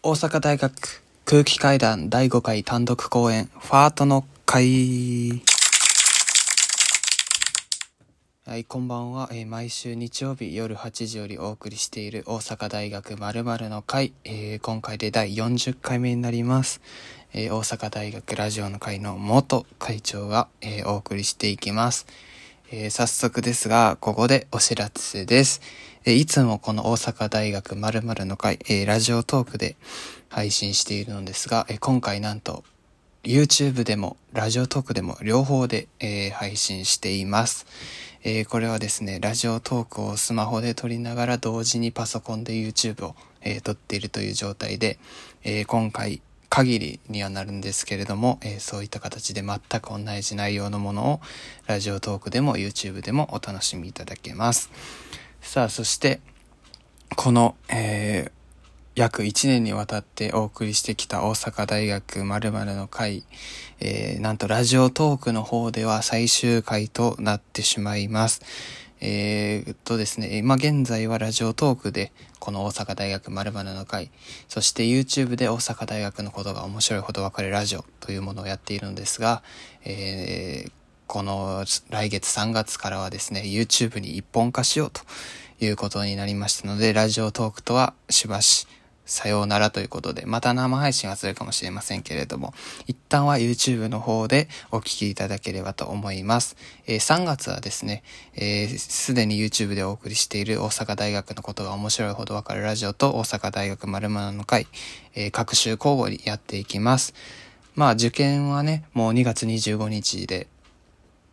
[0.00, 5.42] 大阪大学空気階段第5回単独公演ファートの会
[8.46, 16.80] はい、こんばんは、えー毎週日曜日夜8時よりお送りしている大阪大学〇〇の会、えー今回で第40回目になります。
[17.34, 22.06] えー大阪大学ラジオの会の元会長が、えーお送りしていきます。
[22.70, 25.62] えー早速ですが、ここでお知らせです。
[26.04, 29.76] えーいつもこの大阪大学〇〇の会、えーラジオトークで
[30.28, 32.64] 配信しているのですが、え今回なんと
[33.24, 37.64] YouTube でもラジオトークでも両方で、え配信しています。
[38.22, 44.98] えこれはですね、ラジオトークをスマホで撮りながら同時にパソコンで YouTube を、え撮っているという状態で、
[45.42, 51.20] え今回限りにはなるんですけれども、えーそういった形で全く同じ内容のものを
[51.66, 54.70] ラジオトークでも YouTube でもお楽しみいただけます。
[55.40, 56.20] さあ、そして、
[57.16, 58.38] この、えー
[58.98, 63.22] 約1年にわたってお送りしてきた大阪大学〇〇の会、
[63.78, 68.42] えーなんとラジオトークの方では最終回となってしまいます。
[69.00, 74.10] えーっとですね、今現在はラジオトークでこの大阪大学〇〇の会、
[74.48, 79.42] そして YouTube で大阪大学のことが面白いほどわかるラジオというものをやっているのですが、
[79.84, 80.72] えー
[81.08, 85.00] この来月3月からはですね、YouTube に一本化しようと
[85.58, 88.68] いうことになりましたので、ラジオトークとはしばし
[89.08, 92.52] さようならということで、また生配信はするかもしれませんけれども、
[92.86, 96.56] 一旦は YouTube の方でお聞きいただければと思います。
[96.86, 98.02] えー3月はですね、
[98.34, 104.66] えーでに YouTube でお送りしている大阪大学のことが面白いほどわかるラジオと大阪大学〇〇の会、
[105.14, 107.14] えー各週交互にやっていきます。
[107.74, 110.48] まあ受験はね、もう2月25日で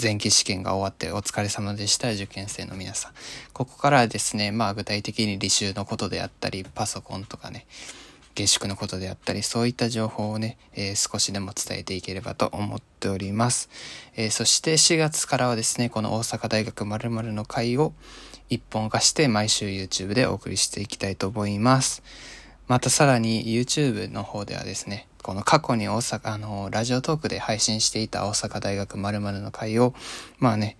[0.00, 3.12] 前期試験が終わってお疲れ様でした受験生の皆さん。
[3.54, 7.66] ここからはですね、まあ具体的に履修のことであったり、パソコンとかね、
[8.34, 13.70] 下宿のことであったり、そういった情報をね、えー少しでも伝えていければと思っております。
[14.16, 17.94] えーそして4月からはですね、この大阪大学〇〇の会を
[18.50, 22.02] 一本化して毎週 YouTube でお送りしていきたいと思います。
[22.68, 29.92] またさらに YouTube の方ではですね、この過去に大阪、あの、ラジオトークで配信していた大阪大学〇〇の会を、
[30.38, 30.76] まあね、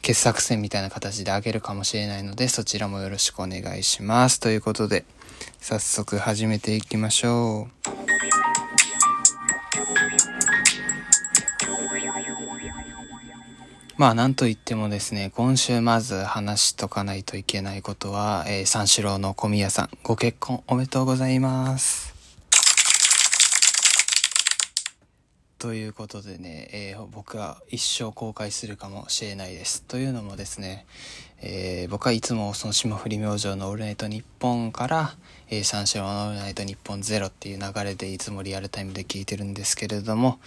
[0.00, 4.40] 傑作選みたいな形で上げるかもしれないので、そちらもよろしくお願いします。
[4.40, 5.04] ということで、
[5.60, 7.92] 早速始めていきましょう。
[13.98, 22.11] まあなんといってもですね、今週まず話しとかないといけないことは、えー三四郎の小宮さん、ご結婚おめでとうございます。
[25.62, 29.84] ということでね、えー僕は一生公開するかもしれないです。
[29.84, 30.86] というのもですね、
[31.40, 35.14] えー僕はいつもその霜降り明星のオールナイトニッポンから、
[35.50, 40.40] えー三四郎のオールナイトニッポンゼロっていう流れでいつもリアルタイムで聞いてるんですけれども、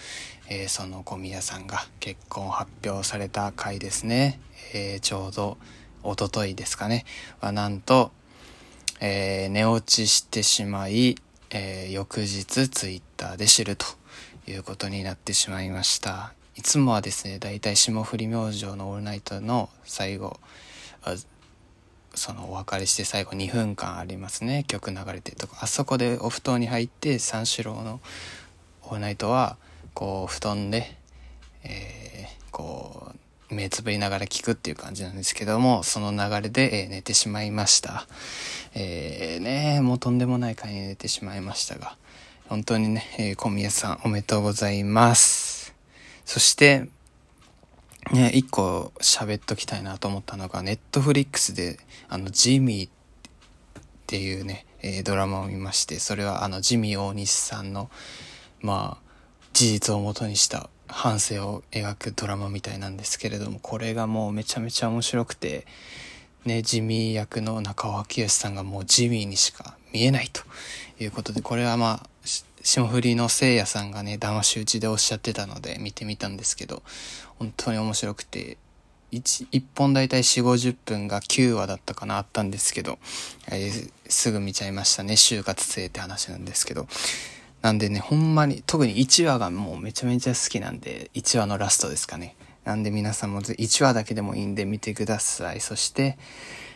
[0.50, 4.42] えーその小宮さんが結婚を発表された回ですね、
[4.74, 5.58] えーちょうど
[6.04, 7.06] 一昨日ですかね、
[7.40, 8.12] はなんと、
[9.00, 11.16] えー寝落ちしてしまい、
[11.52, 13.86] えー翌日ツイッターで知ると。
[14.48, 16.34] いうことになってしまいました。
[16.56, 20.40] いつもはですね、だいたい霜降り明星のオールナイトの最後、
[22.14, 24.64] そのお別れして最後2分間ありますね。
[24.68, 25.58] 曲流れてとか。
[25.62, 28.00] あそこでお布団に入って三四郎の
[28.84, 29.58] オールナイトは、
[29.94, 30.96] こう、布団で、
[31.64, 33.12] えーこ
[33.50, 38.08] う、目つぶりながら聞くっていう感じなんですけども、その流れで、え寝てしまいました。
[38.74, 41.98] えーねもうとんでもない回に寝てしまいましたが、
[42.48, 45.74] 本当にね、えー小宮さんおめでとうございます。
[46.26, 46.88] そして、
[48.12, 52.92] ね、一個喋っときたいなと思ったのが、ネットフリックスで、あの、ジミーっ
[54.06, 57.90] ていうね、えードラマを見まして、それはあの、ジミー大西さんの、
[58.62, 59.12] まあ、
[59.54, 65.66] 事実をもとにした反省を描くドラマみたいなんですけれども、これがもうめちゃめちゃ面白くて、
[66.46, 70.42] ね、ジミー役の中尾明義さんがもうジミーにしか見えないと
[71.02, 72.10] いうことで、これはまあ、
[72.64, 76.84] 霜降りのせいやさんがね、騙し討ちでおっしゃってたので見てみたんですけど、
[77.40, 78.58] 本当に面白くて、
[79.14, 83.00] 1, 一本大体4、50分が9話だったかなあったんですけど、
[83.48, 85.14] えーすぐ見ちゃいましたね。
[85.14, 86.88] 就活生って話なんですけど。
[87.62, 92.36] なんでね、ほんまに、特に1話がもうめちゃめちゃ好きなんで、1話のラストですかね。
[92.66, 95.62] なんで皆さんも1話だけでもいいんで見てください。
[95.62, 96.18] そして、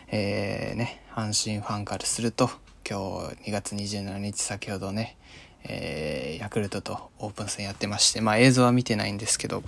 [0.08, 2.50] えー、ね、阪神ファンからすると、
[2.88, 5.16] 今日2月27日先ほどね、
[5.64, 9.62] えー、ヤクルトとオープン戦やってまして、まあ映像は見てないんですけど、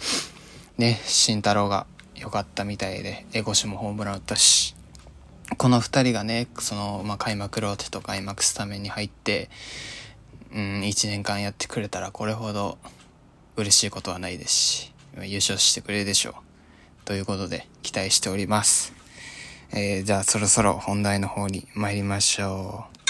[0.79, 4.75] ね、慎太郎が良かったみたいで、エゴシもホームラン打ったし、
[5.59, 9.50] この二人がね、その、まあ、開幕ローテと開幕スタメンに入って、
[10.55, 12.79] うん、1年間やってくれたらこれほど
[13.56, 14.93] 嬉しいことはないですし、
[15.23, 16.35] 優勝してくれるでしょう。
[17.05, 18.94] ということで、期待しております。
[19.73, 23.01] えー、じゃあそろそろ本題の方に参りましょう。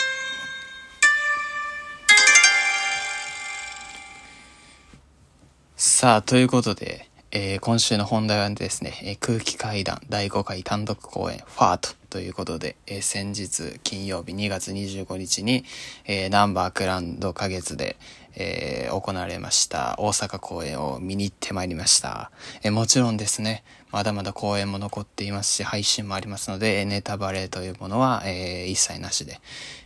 [6.02, 15.64] さあ、ということで、えー、今週の本題はですね、えー、空気階段第5回単独公演ファートということで、えー、先日金曜日2月25日に、
[16.04, 17.96] えー、ナンバークランド花月で、
[18.34, 22.30] えー、行われました大阪公演を見に行ってまいりました。
[22.62, 29.40] えー、もちろんですね、まだまだ公演も残っていますし、配信もありますので、ネタバレというものは、えー、一切なしで、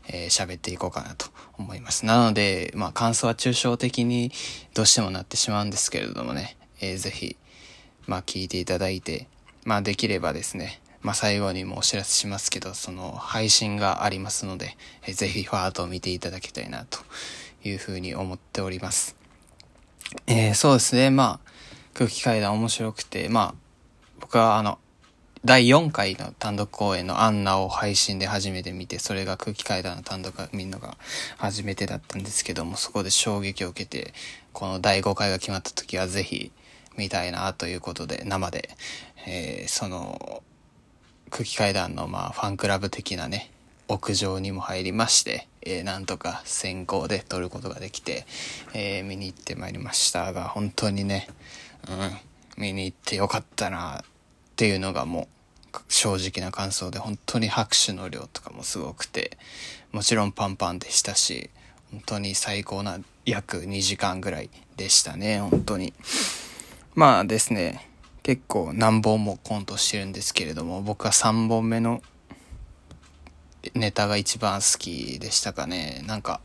[0.08, 1.26] え喋っていこうかなと
[1.58, 2.06] 思います。
[2.06, 4.31] なので、まあ感想は抽象的に
[4.75, 7.37] どうしてもなってしまうんですけれどもね、えー、ぜひ、
[8.06, 9.26] まあ聞いていただいて、
[9.64, 17.00] まあできればですね、まあ最後にもお知らせしますけど、その配信がありますので、えー、ぜひファートを見ていただきたいなと
[17.66, 19.16] いうふうに思っております。
[20.26, 21.10] えー、そうですね。
[21.10, 21.50] まあ、
[21.94, 23.54] 空気階段面白くて、まあ、
[24.20, 24.78] 僕はあの、
[25.44, 30.96] 第4回の単独公演のアンナを配信で初めて見て、それが空気階段の単独見るのが
[31.38, 34.12] 初めてだったんですけども、そこで衝撃を受けて、
[34.52, 36.50] この第5回が決まった時はぜひ
[36.96, 38.70] 見たいなということで、生で、
[39.26, 40.42] えー、その、
[41.30, 43.52] 空気階段のまあファンクラブ的なね、
[43.88, 48.26] 屋上にも入りまして、えー、なんとか先行で撮ることができて、
[48.74, 51.28] えー、見に行ってまいりましたが、本当にね、
[51.88, 51.92] う
[52.60, 54.02] ん、見に行ってよかったなっ
[54.56, 55.28] ていうのがも
[55.74, 59.36] う正直な感想で、本当に拍手の量とかもすごくて、
[59.92, 61.50] もちろんパンパンでしたし、
[61.90, 65.92] 本当に最高な約2時間ぐらいでしたね、本当に。
[66.94, 67.88] まあですね、
[68.22, 72.02] 結構何本もコントしてるんですけれども、僕は3本目の
[73.74, 76.02] ネタが一番好きでしたかね。
[76.06, 76.40] なんか、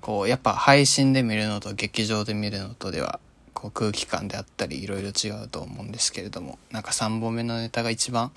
[0.00, 3.20] こう、やっぱ配信で見るのと劇場で見るのとでは、
[3.54, 8.32] こう空気感であったりいろいろ違うと思うんですけれども、なんか3本目のネタが一番、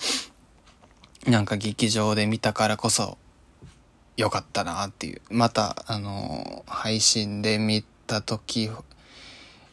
[1.28, 3.18] なんか劇場で見たからこそ、
[4.16, 5.22] 良かったなっていう。
[5.30, 8.70] また、あの、配信で見た時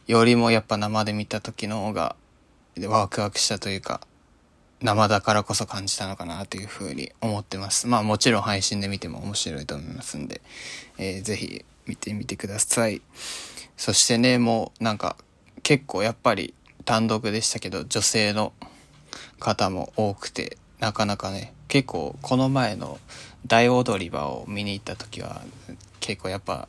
[0.07, 2.15] よりもやっぱ生で見た時の方が、
[2.87, 4.01] ワクワクしたというか、
[4.81, 7.87] 生だからこそ感じたのかなというふうに思ってます。
[7.87, 10.41] まあもちろん配信で見ても面白いと思いますんで、
[10.97, 13.01] えー、ぜひ見てみてください。
[13.75, 15.17] そしてね、もうなんか
[15.63, 16.53] 結構やっぱり
[16.85, 18.53] 単独でしたけど、女性の
[19.39, 22.99] 方も多くて、なかなかね、結構この前の
[23.47, 25.41] 大踊り場を見に行った時は
[25.99, 26.67] 結構やっぱ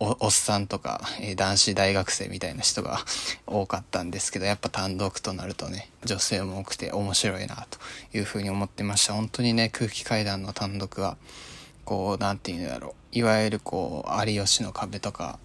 [0.00, 2.98] おっさんとか、え、男子大学生みたいな人が
[3.46, 7.78] 多かったんですけど、やっぱ単独となるとね、女性も多くて面白いなと
[8.16, 9.14] いうふうに思ってました。
[9.14, 11.16] 本当にね、空気階段の単独は、
[11.84, 13.18] こう、なんていうんだろう。
[13.18, 15.38] いわゆるこう、有吉の壁とか、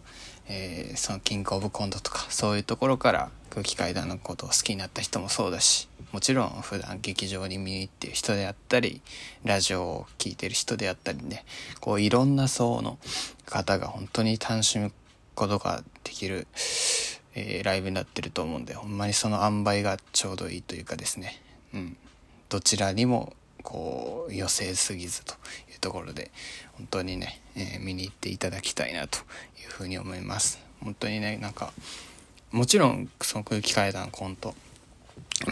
[0.47, 9.01] えー、そのキングオブコントとか、そういうところから空気階段のことを好きになった人もそうだし、もちろん普段劇場に見に行ってる人であったり、
[9.43, 11.45] ラジオを聴いてる人であったりね、
[11.79, 12.97] こういろんな層の
[13.45, 14.91] 方が本当に楽しむ
[15.35, 16.47] ことができる、
[17.35, 21.41] えー、ライブになってると思うんで、ほんまにその塩梅がちょうどいいというかですね、
[21.73, 21.97] うん。
[22.49, 23.33] どちらにも
[23.63, 25.33] こう寄せすぎずと
[25.71, 26.31] いうところで
[26.73, 31.71] 本当にね、えー、見に行っていただきたいなというふうに思います本当にねなんか
[32.51, 34.55] もちろんその空気階段コント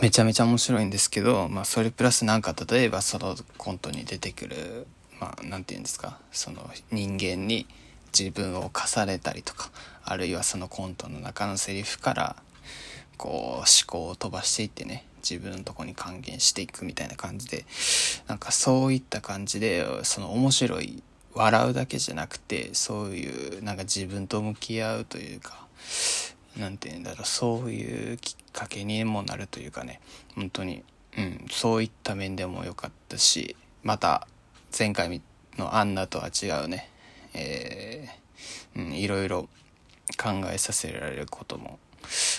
[0.02, 4.88] めちゃめちゃ面白いんですけど、まあ、それプラスなんか例えばそのコントに出てくる
[5.20, 7.68] まあ何て言うんですかその人間に
[8.18, 9.70] 自分を課されたりとか
[10.04, 12.36] あるいはそのコントの中のセリフから
[13.18, 17.66] こう思考を飛ばしていってね自分のとこに還元していくみたいな感じで
[18.28, 25.68] なんかそういった感じでその面白い笑うだけじゃなくてそういうなんか自分と向き合うというか
[26.58, 30.02] 何て言うんだろうそういうきっかけにもなるというかね。
[30.36, 30.84] 本当に、
[31.18, 34.28] うん、そういった面でも良かったしまた
[34.78, 35.22] 前回
[35.58, 36.90] のアンナとは違うね、
[37.34, 39.50] えー、うん、いろいろ
[40.18, 41.80] 考えさせられることも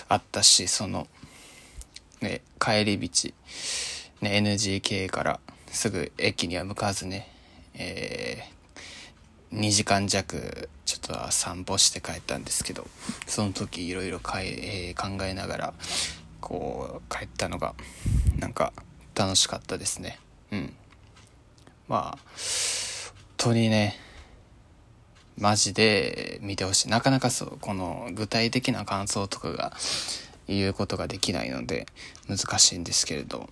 [0.07, 1.07] あったしその、
[2.21, 3.29] ね、帰り道、
[4.21, 7.27] ね、NGK からすぐ駅には向かわずね、
[7.75, 8.58] えー、
[9.53, 12.87] 2時間弱ちょっと散歩して帰ったんですけど
[13.27, 14.93] その時いろいろ考え
[15.33, 15.73] ながら
[16.39, 17.75] こう帰ったのが
[18.37, 18.73] なんか
[19.15, 20.19] 楽しかったですね。
[20.51, 20.73] うん。
[21.87, 22.19] まあ本
[23.37, 23.99] 当にね
[25.37, 26.89] マジで見てほしい。
[26.89, 29.73] なかなかそうこの具体的な感想とかが
[30.47, 31.87] 言うことができないので
[32.27, 33.49] 難しいんですけれど。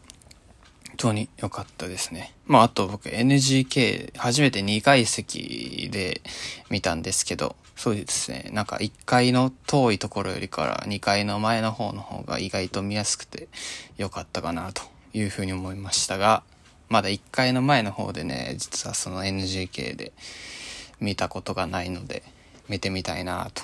[0.98, 2.34] 当に良かったですね。
[2.46, 6.22] まあ、あと僕 NGK 初めて2階席で
[6.70, 8.50] 見たんですけど、そうですね。
[8.52, 13.48] なんか1階の遠いところよりから2階の前の方の方が意外と見やすくて
[13.98, 14.82] 良かったかなと
[15.14, 16.44] いうふうに思いましたが、
[16.90, 20.12] まだ1階の前の方でね、実はその NGK で
[21.00, 22.24] 見たことがないので、
[22.68, 23.64] 見てみたいなと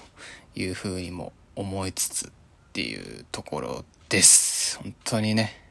[0.56, 2.32] いうふうにも思いつつっ
[2.74, 4.78] ていうところです。
[4.78, 5.63] 本当にね。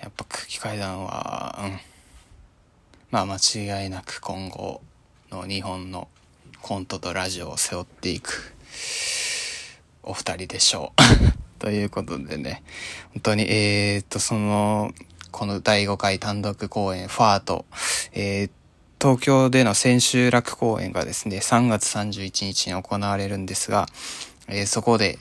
[0.00, 1.80] やっぱ空気階段は、うん。
[3.10, 4.82] まあ間違いなく今後
[5.30, 6.08] の日本の
[6.60, 8.54] コントとラジオを背負っていく
[10.02, 11.38] お二人でしょう。
[11.58, 12.62] ということでね、
[13.14, 14.92] 本当に、えー、っと、その、
[15.30, 17.66] この第5回単独公演、ファート、
[18.12, 18.50] えー、
[19.00, 23.88] 東京での千秋楽公演がですね、3月31日に行われるんですが、
[24.46, 25.18] えー、そこで、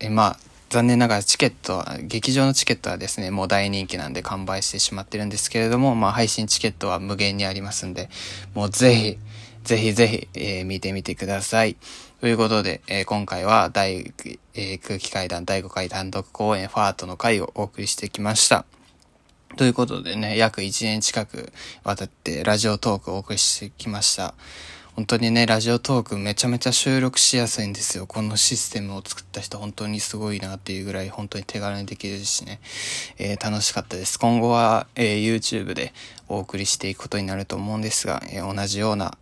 [0.00, 8.10] えー、まあ、残念ながらチケットは、劇場のチケットはですね、もう大人気なんで完売してしまってるんですけれども、まあ配信チケットは無限にありますんで、
[8.54, 9.18] もうぜひ、
[9.62, 11.76] ぜひぜひ、えー、見てみてください。
[12.20, 14.12] ということで、えー、今回は第、
[14.54, 18.64] えー、空気階段第5回単独公演ファートの回をお送りしてきました。
[19.56, 24.34] ということでね、約1年近く渡ってラジオトークをお送りしてきました。
[24.96, 28.06] 本当にね、ラジオトークめちゃめちゃ収録しやすいんですよ。
[28.06, 32.60] このシステムを作った人本当にすごいなっていうぐらい本当に手軽にできるしね、
[33.18, 34.18] えー、楽しかったです。
[34.18, 35.92] 今後は、えー、YouTube で
[36.30, 39.18] お送りしていくことになると思うんですが、えー、同じような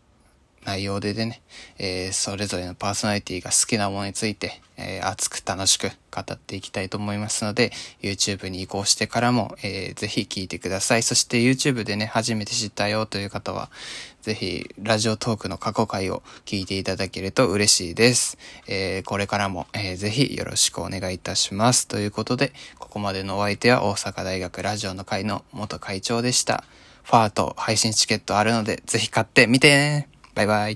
[0.64, 1.42] 内容ででね、
[1.78, 11.02] えー、それぞれのパーソナリティが好きなものについて、えー、熱く楽しく語っていきたいと思いますので、YouTube に移行してからも、えー、ぜひ聞いてください。
[11.02, 13.70] そして YouTube でね、初めて知ったよという方は、
[14.22, 18.38] ぜひ、ラジオトークの過去回を聞いていただけると嬉しいです。
[18.66, 21.86] えー、これからも、えー、ぜひよろしくお願いいたします。
[21.86, 26.64] ということで、ここまでのお相手は大阪大学ラジオの会の元会長でした。
[27.02, 30.72] ファート配信チケットあるので、ぜひ買ってみてねバイバイ。